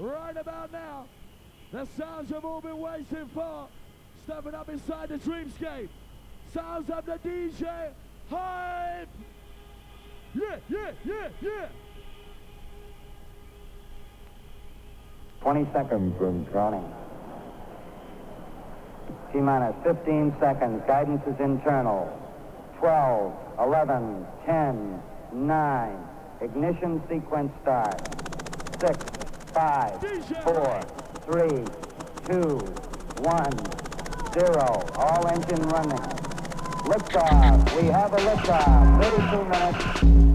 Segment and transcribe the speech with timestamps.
[0.00, 1.04] Right about now,
[1.72, 3.68] the sounds you've all been waiting for,
[4.24, 5.90] stepping up inside the dreamscape.
[6.54, 7.90] Sounds of the DJ
[8.30, 9.08] Hype!
[10.34, 11.66] Yeah, yeah, yeah, yeah!
[15.42, 16.94] 20 seconds running.
[19.32, 20.82] T minus 15 seconds.
[20.86, 22.08] Guidance is internal.
[22.78, 25.02] 12, 11, 10,
[25.34, 26.04] 9.
[26.40, 28.00] Ignition sequence start.
[28.80, 29.09] 6,
[29.52, 30.00] 5,
[30.44, 30.82] 4,
[31.26, 31.48] 3,
[32.26, 32.58] 2,
[33.18, 33.80] 1,
[34.32, 34.86] 0.
[34.96, 35.98] All engine running.
[36.86, 37.80] Liftoff.
[37.80, 39.02] We have a liftoff.
[39.02, 40.29] 32 minutes.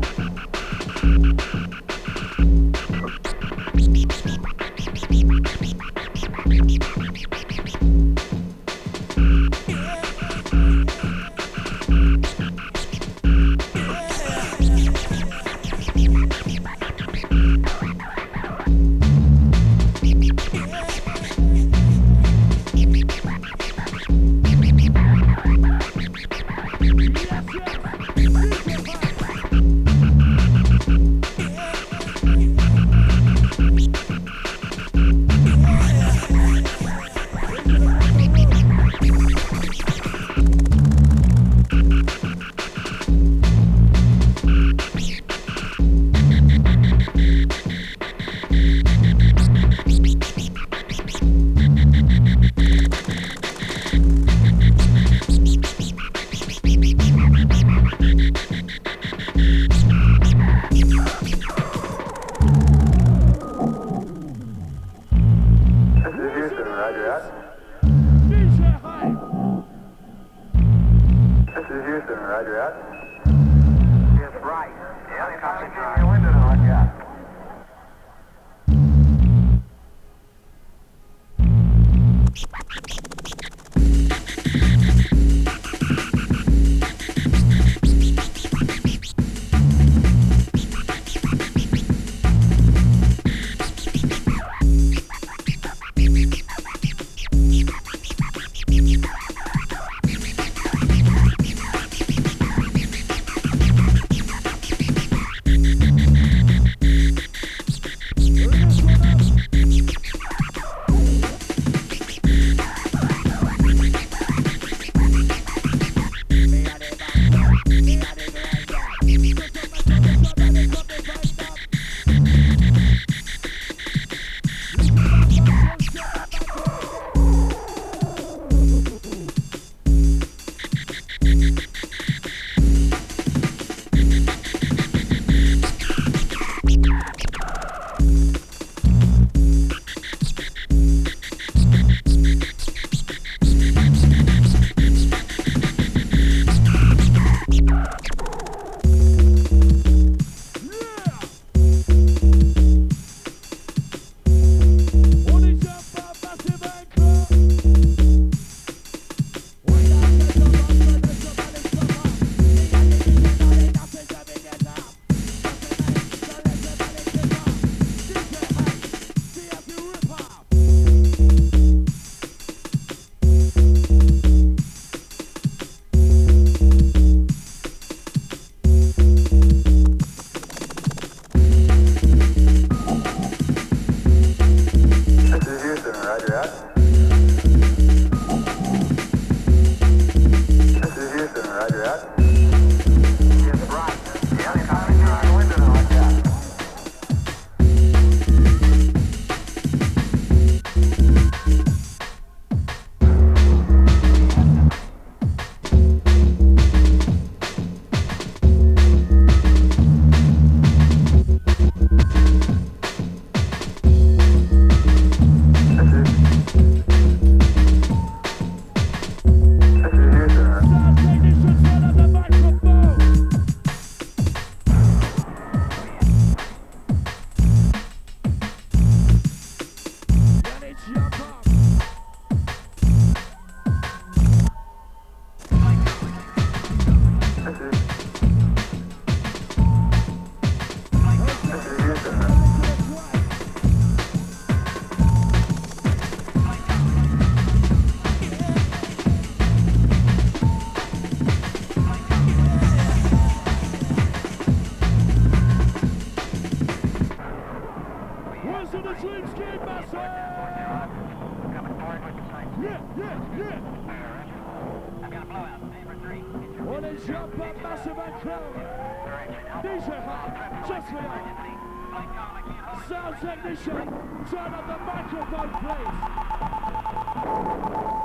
[272.88, 273.88] sound technician,
[274.30, 278.05] turn up the microphone, please.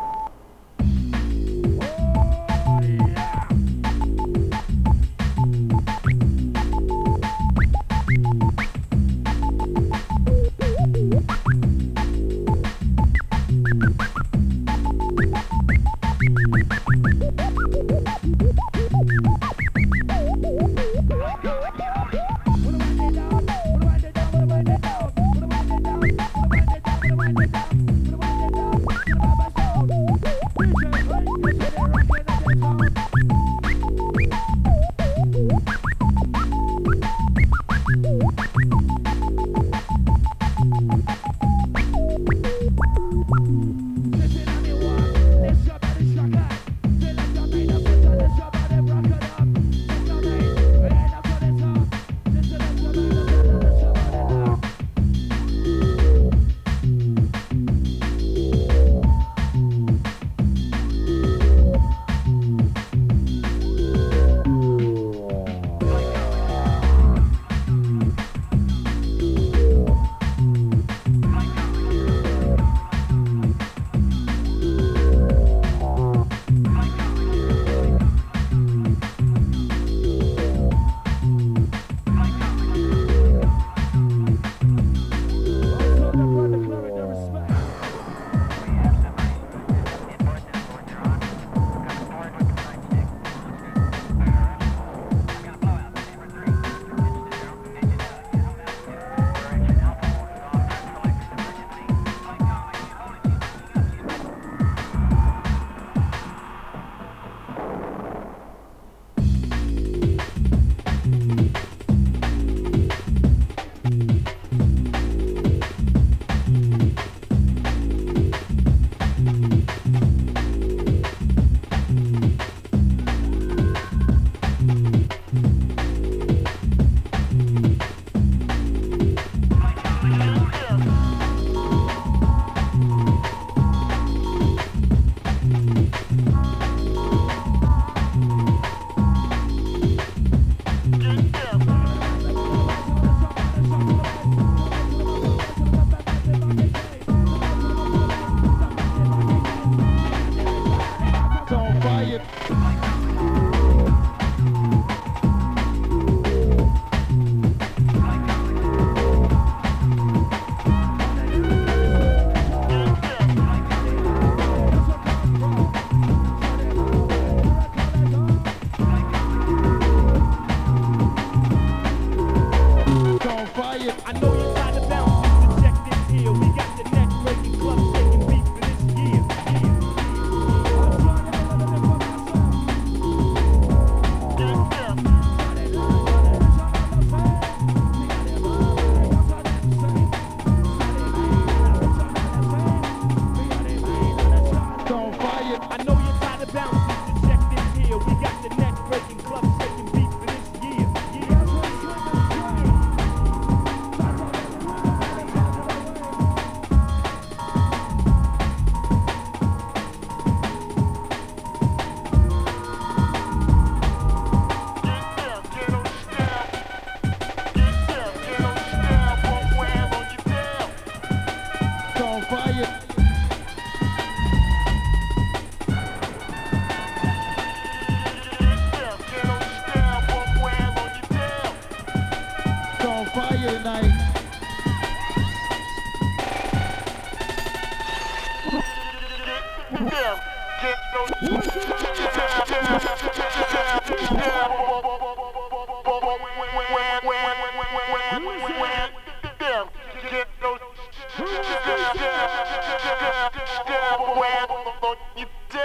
[152.11, 152.70] Brilliant.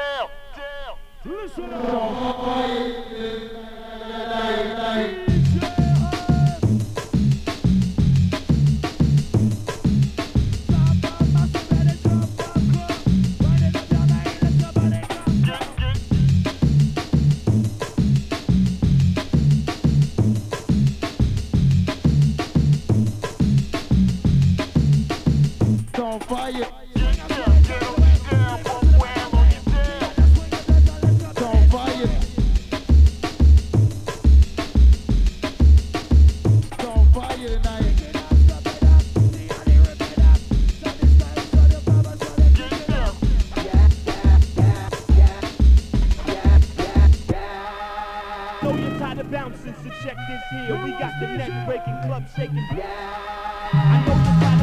[0.05, 0.97] down, down, down.
[1.25, 2.55] Listen up.
[52.25, 52.49] god's sake.
[52.49, 54.54] And yeah.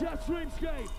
[0.00, 0.90] Massive Dreamscape.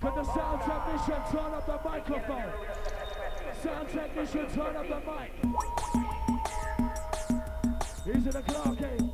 [0.00, 2.52] Can the sound technician turn up the microphone?
[3.62, 5.32] Sound technician, turn up the mic.
[8.04, 9.10] He's in the clock game.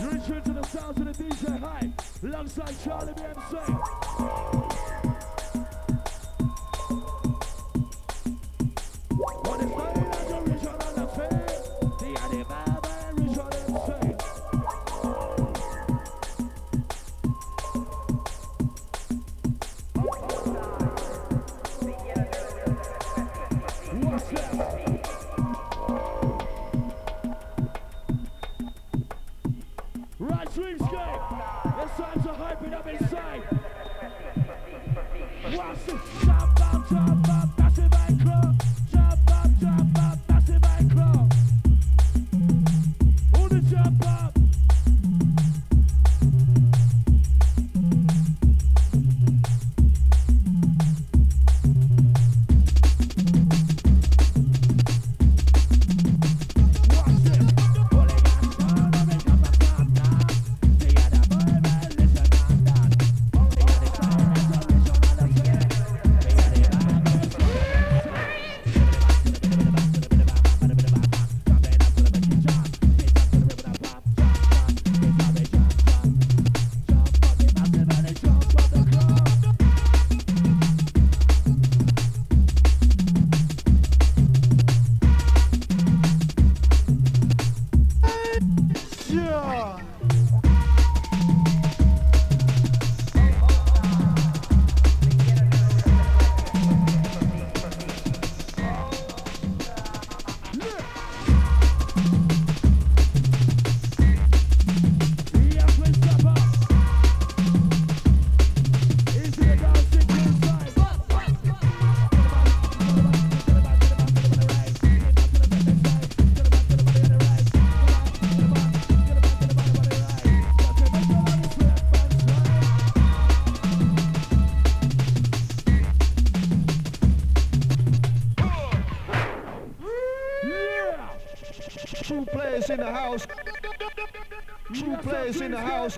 [0.00, 4.65] You're to the sounds of the DJ Hype, alongside Charlie B MC.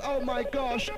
[0.05, 0.91] Oh my gosh.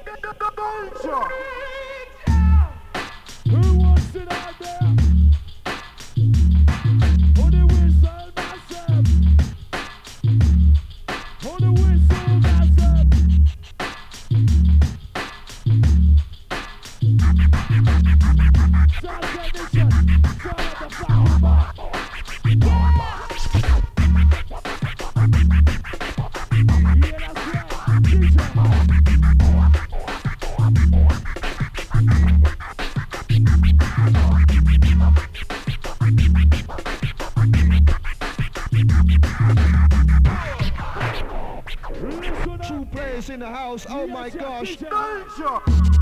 [43.71, 43.87] house.
[43.89, 44.77] Oh my gosh.
[44.77, 46.00] Danger!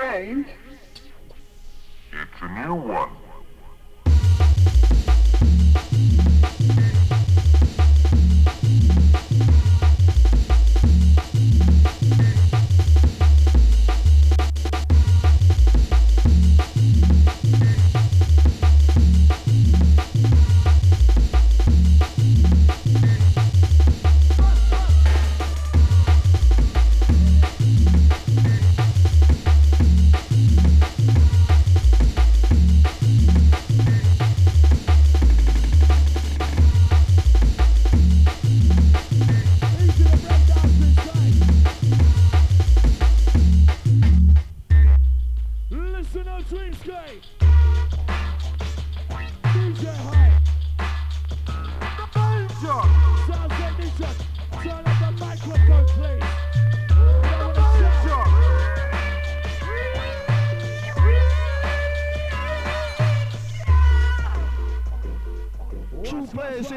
[0.00, 0.46] strange.
[2.12, 3.10] It's a new one.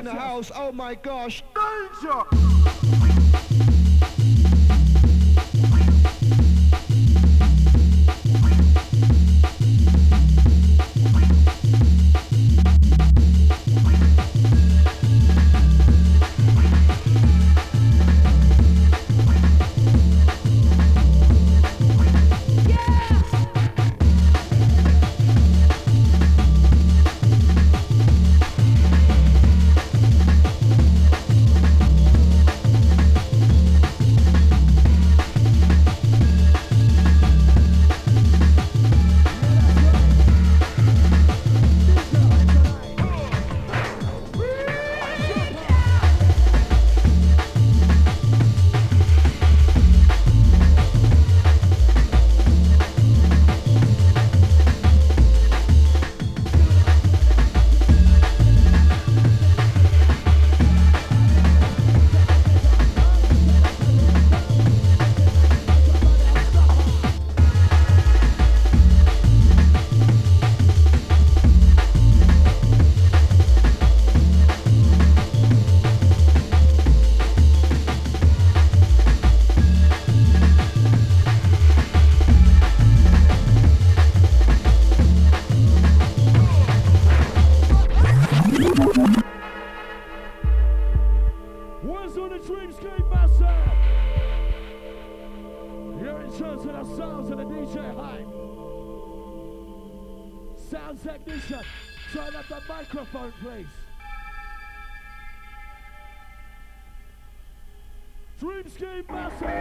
[0.04, 0.52] in the house.
[0.54, 1.44] Oh my gosh.
[1.56, 2.53] Danger!
[100.74, 101.62] Sound technician,
[102.12, 103.68] turn up the microphone, please.
[108.42, 109.54] Dreamscape Massive!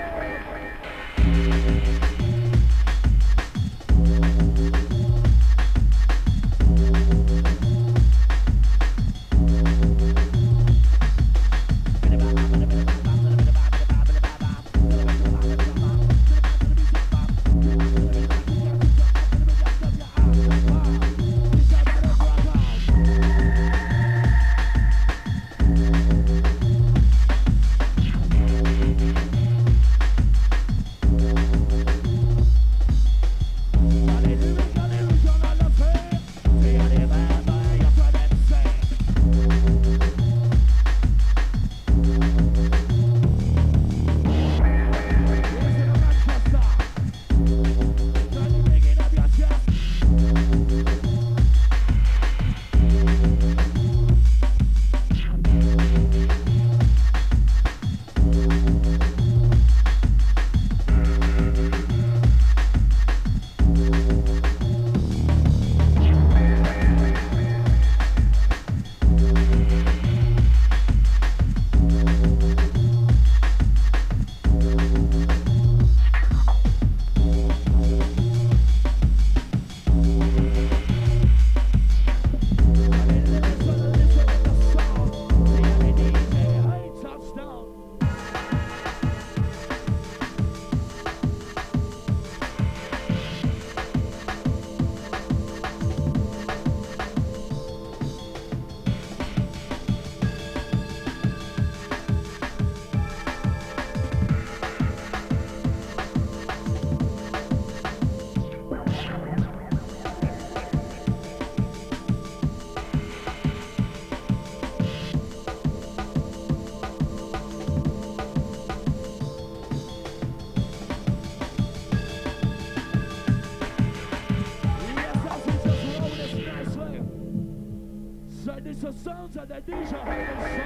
[129.49, 130.62] Sounds of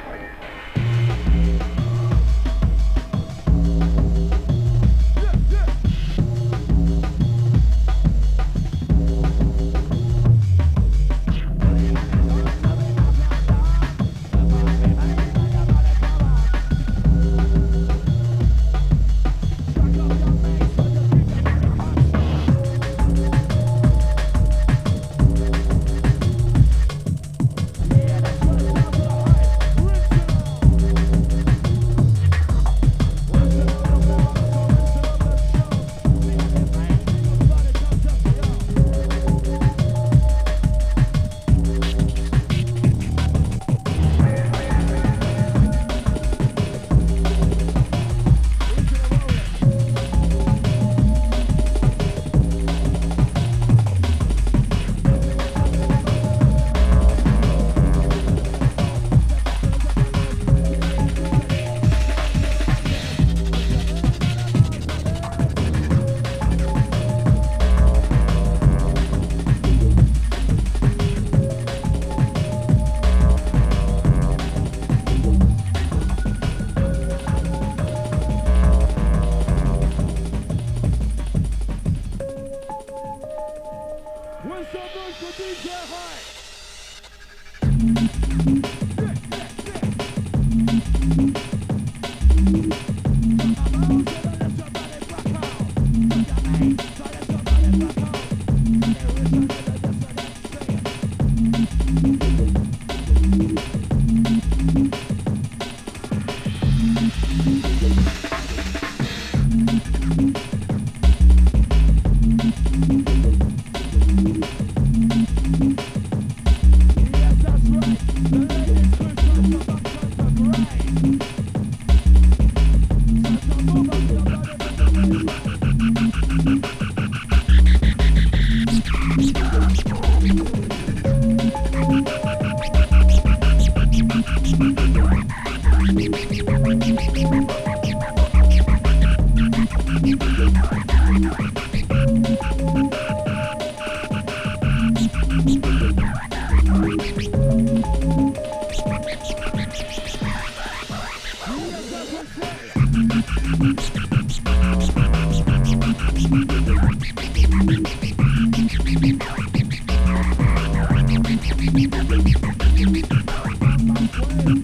[162.46, 164.55] Thank you.